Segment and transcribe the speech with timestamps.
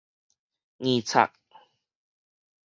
[0.79, 1.31] 硬插